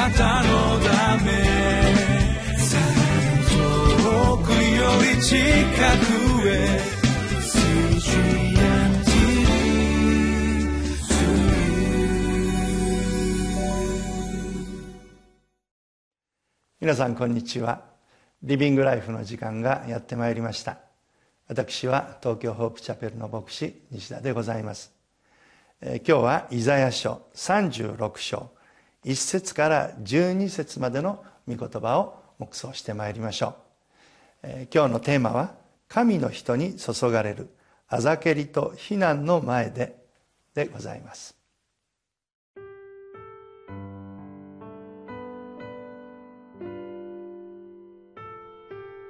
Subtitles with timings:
[0.00, 1.30] なたのため
[3.50, 6.80] 遠くより近くへ
[16.80, 17.82] 皆さんこんにちは。
[18.42, 20.78] リビングライフの時間がやってまいりました。
[21.46, 24.92] 私は東京ホープチャペルの牧師西田でございます、
[25.82, 28.59] えー、今日はイザヤ書36章。
[29.04, 33.54] 1節から12節までの御言葉を黙想してまいりましょう、
[34.42, 35.54] えー、今日のテーマは
[35.88, 37.50] 神の人に注がれる
[37.88, 39.96] あざけりと非難の前で
[40.54, 41.40] でございます。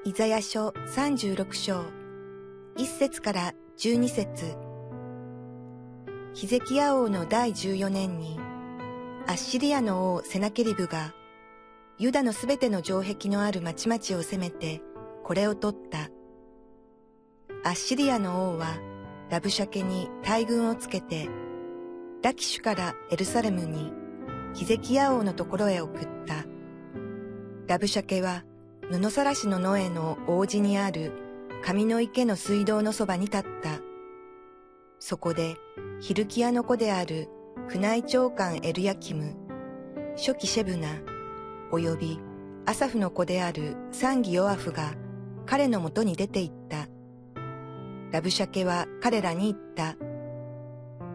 [0.04, 1.84] イザヤ書36章、
[2.76, 4.56] 1節から12節。
[6.32, 8.40] ヒゼキヤ王の第14年に、
[9.26, 11.14] アッシリアの王セナケリブが、
[11.98, 14.82] ユダのすべての城壁のある町々を攻めて、
[15.22, 16.10] これを取った。
[17.62, 18.78] アッシリアの王は、
[19.30, 21.28] ラブシャケに大軍をつけて、
[22.22, 23.92] ラキシュからエルサレムに、
[24.54, 26.44] ヒゼキヤ王のところへ送った。
[27.68, 28.44] ラブシャケは、
[28.90, 31.12] 布さらしの野への王子にある
[31.62, 33.78] 上の池の水道のそばに立った。
[34.98, 35.56] そこで、
[36.00, 37.28] ヒルキアの子である
[37.68, 39.36] 宮内長官エルヤキム、
[40.16, 40.88] 初期シェブナ、
[41.72, 42.20] 及び
[42.66, 44.94] アサフの子であるサンギヨアフが
[45.46, 46.88] 彼のもとに出て行った。
[48.12, 49.96] ラブシャケは彼らに言った。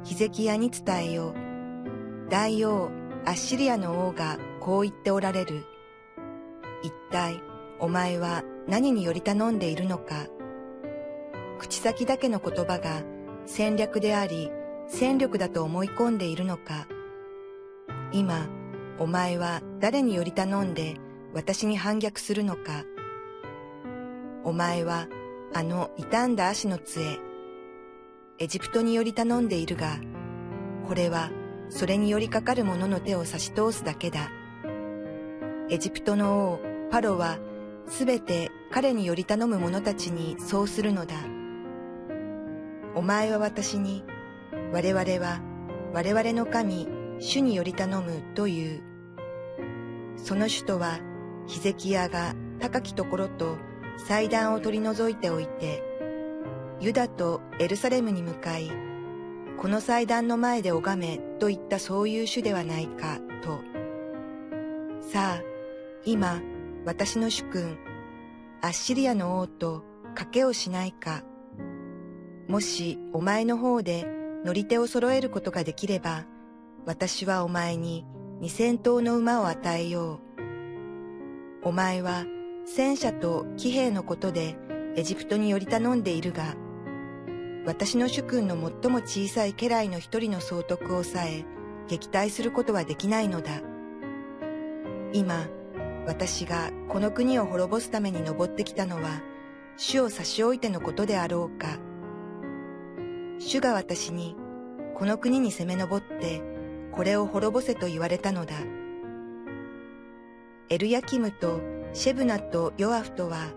[0.04, 2.30] ヒゼキヤに伝えよう。
[2.30, 2.90] 大王
[3.26, 5.66] アッシリアの王がこう言っておられる。
[6.84, 7.42] 一体
[7.80, 10.28] お前は何により頼んでいるのか。
[11.60, 13.04] 口先だけの言葉が
[13.46, 14.52] 戦略であり、
[14.88, 16.88] 戦力だと思い込んでいるのか。
[18.12, 18.48] 今、
[19.00, 20.98] お前は誰により頼んで
[21.34, 22.84] 私に反逆するのか。
[24.44, 25.08] お前は
[25.54, 27.20] あの傷んだ足の杖、
[28.38, 29.98] エジプトにより頼んでいるが、
[30.88, 31.32] これは
[31.70, 34.30] それによりかかる者の手を差し通すだけだ。
[35.70, 36.60] エジプトの王、
[36.92, 37.40] パロは
[37.88, 41.16] すべて彼により頼む者たちにそうするのだ。
[42.94, 44.04] お前は私に、
[44.74, 45.42] 我々は
[45.94, 46.90] 我々の神、
[47.20, 48.84] 主により頼むという。
[50.18, 51.00] その主とは、
[51.48, 53.58] ヒゼキヤが高きところと
[53.98, 55.82] 祭壇を取り除いておいて、
[56.82, 58.70] ユダとエルサレムに向かい、
[59.58, 63.62] この祭壇の前で拝めといったそういう主ではないかと。
[65.00, 65.42] さあ、
[66.04, 66.42] 今、
[66.86, 67.78] 私の主君、
[68.62, 71.24] アッシリアの王と賭けをしないか。
[72.50, 74.06] もしお前の方で
[74.46, 76.26] 乗り手を揃えることができれば、
[76.86, 78.06] 私はお前に
[78.40, 80.22] 二千頭の馬を与えよ
[81.64, 81.68] う。
[81.68, 82.26] お前は
[82.64, 84.56] 戦車と騎兵のことで
[84.96, 86.56] エジプトにより頼んでいるが、
[87.66, 91.44] 私の主君の最も小さい家来の一人の総督をさえ
[91.88, 93.62] 撃退することはできないのだ。
[95.12, 95.48] 今、
[96.06, 99.24] 私がこの国を滅ぼすために登ってきたのは、
[99.76, 101.80] 主を差し置いてのことであろうか。
[103.40, 104.36] 主が私に、
[104.96, 106.42] この国に攻め上って、
[106.92, 108.56] これを滅ぼせと言われたのだ。
[110.70, 111.60] エルヤキムと
[111.94, 113.54] シェブナとヨアフとは、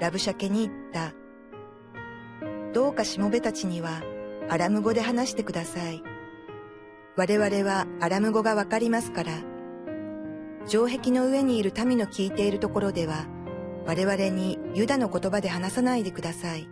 [0.00, 1.12] ラブシャケに言った。
[2.72, 4.02] どうかしもべたちには、
[4.48, 6.02] アラム語で話してください。
[7.16, 9.32] 我々はアラム語がわかりますから、
[10.66, 13.26] 城壁の上にいる民の聞いているところでは、
[13.86, 16.68] 我々にユダの言葉で話さないでください。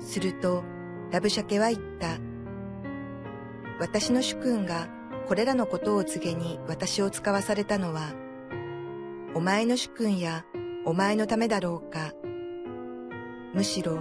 [0.00, 0.64] すると、
[1.10, 2.18] ラブシャケは言った。
[3.80, 4.88] 私の主君が
[5.26, 8.12] これらのことを告げに私を使わされたのは、
[9.34, 10.44] お前の主君や
[10.84, 12.12] お前のためだろうか。
[13.52, 13.98] むしろ、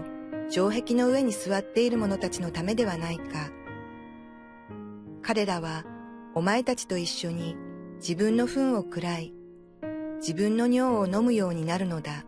[0.49, 3.49] 城壁の上に座っている者たちのためではないか。
[5.23, 5.85] 彼らは
[6.35, 7.55] お前たちと一緒に
[7.95, 9.33] 自分の糞を食らい、
[10.17, 12.25] 自分の尿を飲むようになるのだ。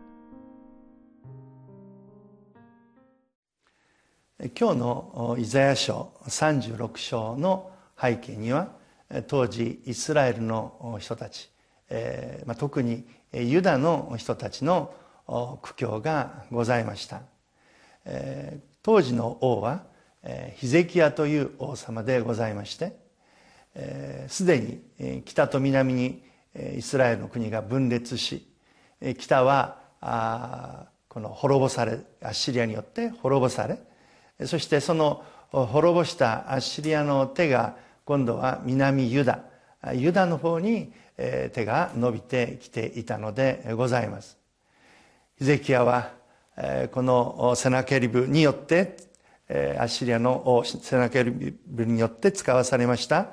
[4.50, 8.70] 今日のイザヤ書36章の背景には
[9.28, 11.48] 当時イスラエルの人たち、
[11.88, 14.92] えまあ、特にユダの人たちの
[15.62, 17.22] 苦境がございました、
[18.04, 19.84] え、当時の王は
[20.56, 22.96] ヒゼキヤという王様でございまして
[24.26, 26.20] すでに北と南に
[26.76, 28.48] イスラエルの国が分裂し
[29.20, 29.78] 北は
[31.08, 33.78] この滅ぼされアッシリアによって滅ぼされ
[34.46, 39.40] そしてその滅ぼしたアッシリアの手が今度は南ユダ。
[39.94, 44.38] ユダの方に手が伸びてきていたのでございます。
[45.38, 46.10] ヒゼキヤは
[46.92, 48.96] このセナケリブによって
[49.48, 49.52] ア
[49.84, 51.30] ッシリアのセナケリ
[51.66, 53.28] ブによって使わされました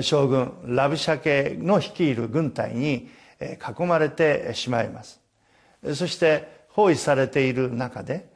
[0.00, 5.20] 将軍ラブシャケの率いる軍隊に囲まれてしまいます。
[5.94, 8.30] そして包囲されている中で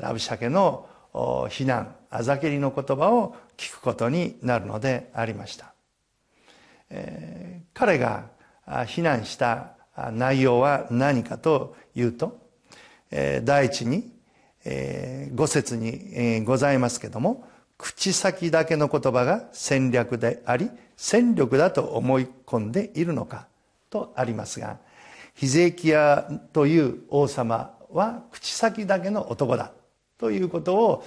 [0.00, 0.88] ラブシャケの
[1.48, 5.72] 非難あざけりの言葉を聞くことになるのでありました。
[6.90, 8.26] え彼が
[8.86, 9.74] 非難した
[10.12, 12.38] 内容は何かというと
[13.10, 14.12] え第一に
[15.34, 17.46] 五節にえございますけども
[17.78, 23.46] 口先だけの言葉が戦略であり戦力だと思い込んでいるのか
[23.90, 24.78] とありますが
[25.34, 29.72] ヒゼキヤという王様は口先だけの男だ。
[30.24, 31.04] ということを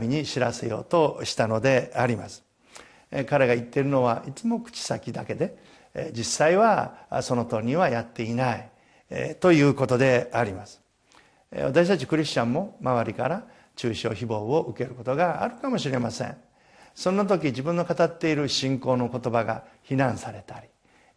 [0.00, 2.42] 民に知らせようとしたのであります。
[3.28, 5.56] 彼が言っているのはいつも口先だけで
[6.12, 8.70] 実際はその通りにはやっていない
[9.38, 10.80] ということであります。
[11.52, 13.44] 私たちクリスチャンも周りから
[13.76, 16.36] 中傷誹謗を受けることがあるかもしれません。
[16.92, 20.60] そんな時自分の語っている信仰の言葉が非難された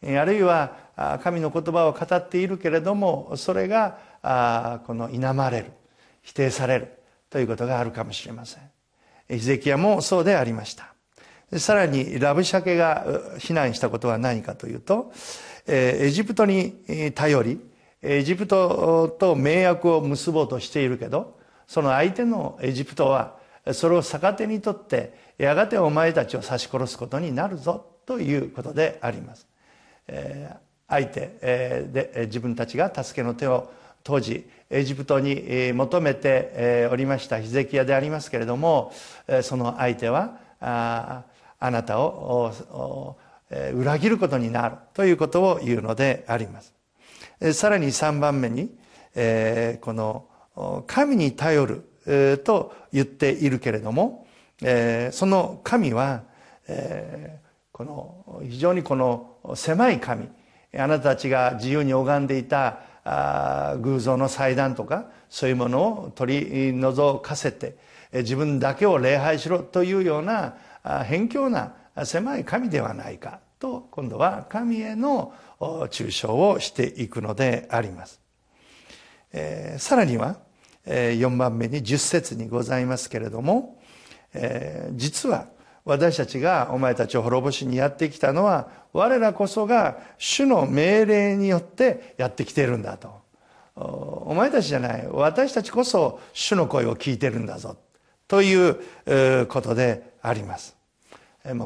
[0.03, 0.77] りあるいは
[1.23, 5.71] 神の言葉を語っているけれどもそれがこの否まれる
[6.21, 7.02] 否定される。
[7.33, 8.63] ということがあるかもしれません
[9.27, 10.93] ヒゼキヤもそうでありました
[11.57, 13.07] さらにラブシャケが
[13.39, 15.11] 非難したことは何かというと
[15.65, 17.59] エジプトに頼り
[18.03, 23.39] エジプトと盟約を結ぼうとしているけどその相手のエジプトは
[23.71, 29.47] それを逆手にとってやがてお前たちを刺し殺すことになるぞということであります。
[30.87, 33.71] 相手で自分たちが助けの手を
[34.03, 38.91] 当時エジプトに求めておりましたヒゼキヤでありますけれども
[39.43, 41.23] その相手はあ
[41.59, 43.15] なたを
[43.75, 46.73] 裏切ることになるということを言うのであります。
[47.53, 48.75] さらに3番目に
[49.79, 50.25] この
[50.87, 54.25] 神に頼ると言っているけれども
[55.11, 56.23] その神は
[57.71, 60.27] この非常にこの狭い神
[60.75, 67.75] あなたたちが自由に拝んでいた偶像の祭壇とかそういうものを取り除かせて
[68.13, 70.55] 自分だけを礼拝しろというような
[71.03, 71.73] 偏境な
[72.05, 78.21] 狭い神ではないかと今度は神への抽象をしていくのであります。
[79.77, 80.37] さらには
[80.85, 83.79] 4番目に10節にございますけれども、
[84.93, 85.47] 実は
[85.85, 93.21] 私たちがお前たちを滅ぼしにやってきたのは我らこそが主の命令によってやってきているんだと。
[93.75, 95.07] お前たちじゃない。
[95.09, 97.75] 私たちこそ主の声を聞いてるんだぞ
[98.27, 100.75] ということであります。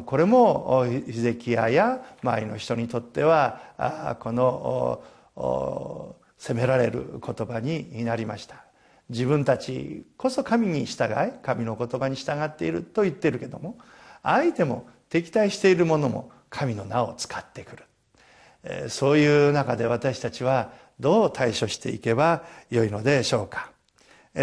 [0.06, 8.64] これもヒゼキヤや周りの人にとってはこの責められる言葉になりました。
[9.10, 13.78] 自分たちこそ神に従い神の言葉に従っていると言ってるけども
[14.24, 18.90] 相手も敵対しているもも神の名を使ってくる。
[18.90, 23.72] そういう中で私たちはどう対処していけばよいのでしょうか。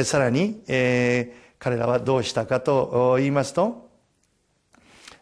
[0.04, 3.90] さらに、えー、彼らはどうしたかと言いますと、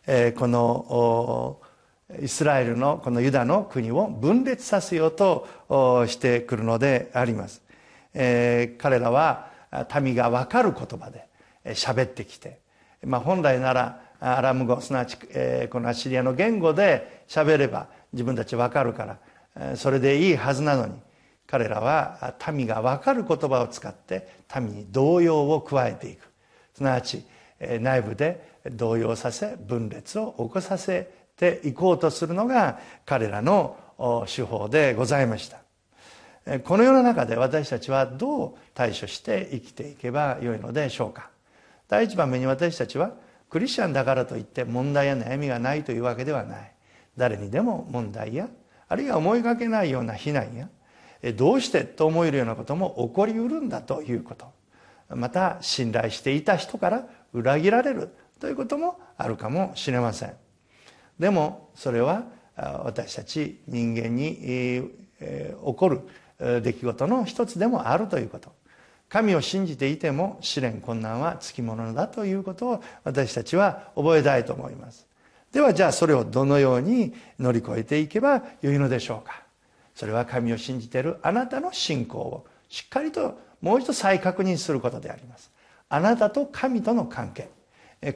[0.07, 1.61] えー、この
[2.21, 5.47] イスラエルのこのユダの国を分裂させようと
[6.07, 7.63] してくるのであります、
[8.15, 9.51] えー、彼らは
[10.01, 11.27] 民が分かる言葉で
[11.67, 12.61] 喋ってきて、
[13.05, 19.19] まあ、本来ならアラム語すなわち、このアシリアの言語で喋れば自分たち分かるか
[19.57, 20.95] らそれでいいはずなのに
[21.49, 26.31] 彼らは民が分かる言葉を使って民に動揺を加えていく。
[26.75, 27.25] すなわち
[27.81, 33.77] 内部で動揺させ分裂を起こさせていこうとするのが彼らの
[34.33, 35.59] 手法でございました。
[36.61, 41.31] このような中で私たちはどう対処して生きていけばよいのでしょうか。
[41.89, 43.13] 第一番目に私たちは
[43.53, 46.73] クリスチャンだからといって問題や悩みがないというわけではない。
[47.19, 48.49] 誰にでも問題や
[48.89, 50.71] あるいは思いがけないような非難や
[51.35, 54.47] どうしてと思えるようなことも起こりうるんだということ。
[55.15, 58.09] また信頼していた人から裏切られる
[58.41, 60.33] ということもあるかもしれません。
[61.19, 62.25] でもそれは
[62.57, 64.91] 私たち人間に
[65.21, 66.01] 起こる
[66.63, 68.62] 出来事の一つでもあるということ。
[69.13, 75.07] 神を信じていても試練困難はつきものだということを私たちは覚えたいと思います。
[75.53, 79.43] ではじゃあそれをどのように乗り越えていけばよいのでしょうか。
[79.95, 85.51] それは神を信じているあなたの信仰をしっかりともう一度再確認することであります。
[85.91, 87.51] あなたと神との関係。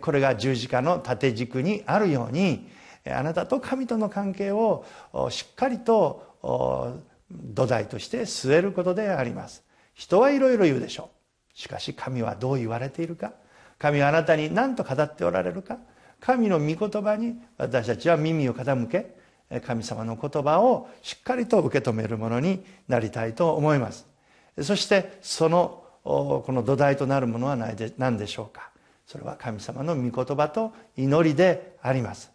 [0.00, 2.71] これが十字架の縦軸にあるように
[3.07, 4.87] あなたと神との関係を
[5.29, 9.65] しっかりと土台として据えることであります。
[9.97, 11.11] 人はいろいろ言うでしょ
[11.55, 11.59] う。
[11.59, 13.33] しかし神はどう言われているか。
[13.79, 15.79] 神はあなたに何と語っておられるか。
[16.21, 19.17] 神の御言葉に私たちは耳を傾け
[19.62, 24.07] 神様の言葉をしっかりと受け止めるものになりたいと思います。
[24.62, 28.71] そしてそのこの土台となるものは何でしょうか。
[29.07, 32.31] それは神様の御言葉と祈りであります。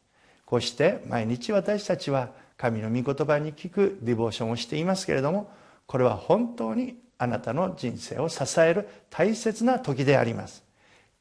[0.45, 5.51] こうして毎日私たちは神の御言葉に聞くディボーションをしていますけれども
[5.85, 10.63] これは本当にあなたの人生を支える大切な時であります。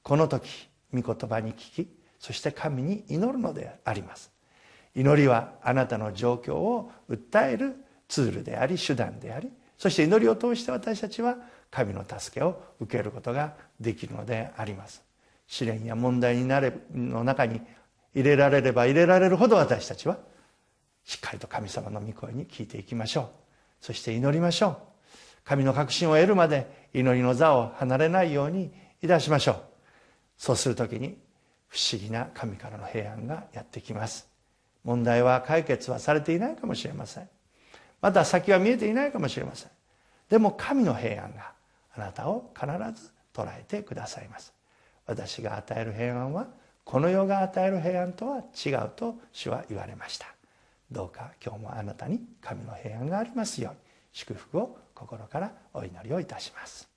[0.02, 0.49] この時
[0.95, 1.88] 御言葉に聞き
[2.19, 4.33] そして神に祈るのであります。
[4.95, 7.76] 祈りはあなたの状況を訴える
[8.09, 11.37] ツールであり手段でありそして祈りを通して私たちは
[11.71, 15.02] 神の助けを受けることができるのであります。
[15.47, 17.61] 試練や問題になれの中に
[18.14, 20.16] 入れられれば入れられるほど私たちは
[21.04, 23.26] しっかりと神様の御声に聞いていきましょう。
[23.83, 24.90] そして祈りましょう。
[25.50, 29.62] 神の確信を得るまで祈りの座を離れないようにいたしましょう。
[30.38, 31.19] そうする時に
[31.66, 34.28] 不思議な神からの平安がやってきます。
[34.85, 37.28] 問題は解決はされていないかもしれません。
[38.00, 39.71] また先は見えていないかもしれません。
[40.28, 41.52] でも神の平安が
[41.97, 44.54] あなたを必ず捉えてくださいます。
[45.04, 46.47] 私が与える平安は
[46.85, 50.26] この世が与える平安とは違うと主は言われました。
[50.92, 53.78] どうか今日もあなたに神の平安がありますように
[54.12, 56.88] 祝福を心からお祈りをいたします。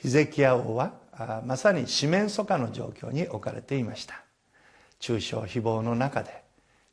[0.00, 0.92] ヒゼキヤ王は
[1.46, 4.22] まさに四面楚歌の状況に置かれていました。
[5.04, 6.42] 中傷誹謗の中で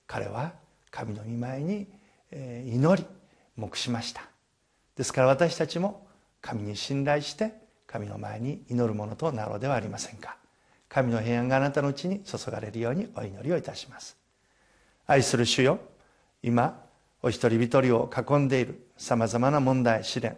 [0.05, 0.51] 彼は
[0.89, 1.87] 神の御前に
[2.33, 3.05] 祈り
[3.57, 4.23] 黙しました。
[4.97, 6.05] ですから私たちも
[6.41, 7.53] 神に信頼して
[7.87, 10.35] 神の前に祈るものとなろうではありませんか。
[10.89, 14.17] 神の平安があなたのうちに注がれるようにお祈りをいたします。
[15.07, 15.79] 愛する主よ
[16.43, 16.83] 今
[17.21, 20.35] お一人一人を囲んでいるさまざまな問題試練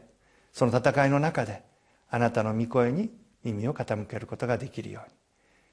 [0.52, 1.64] その戦いの中で
[2.12, 3.10] あなたの御声に
[3.44, 5.16] 耳を傾けることができるように。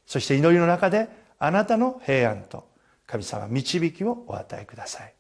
[0.06, 2.68] そして祈りの中であなたの平安と
[3.06, 5.14] 神様導きをお与えください。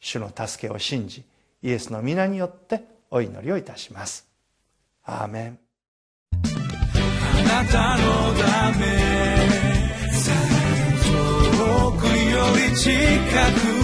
[0.00, 1.24] 主の助けを信じ
[1.62, 4.26] イエスの皆によってお祈りをいたします。
[5.04, 5.58] アーメン。
[6.32, 8.02] あなたの
[8.34, 8.86] ため
[11.04, 12.90] 遠くより近
[13.74, 13.77] く